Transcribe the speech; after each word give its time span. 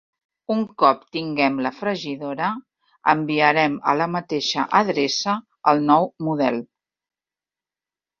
Un 0.53 0.61
cop 0.83 1.01
tinguem 1.15 1.57
la 1.65 1.71
fregidora, 1.81 2.47
enviarem 3.13 3.75
a 3.91 3.95
la 3.99 4.07
mateixa 4.15 4.65
adreça 4.79 5.35
el 5.73 5.85
nou 5.91 6.09
model. 6.29 6.59